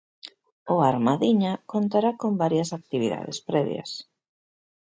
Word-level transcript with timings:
O 0.73 0.75
Armadiña 0.91 1.53
contará 1.73 2.11
con 2.21 2.31
varias 2.43 2.69
actividades 2.79 3.37
previas. 3.49 3.91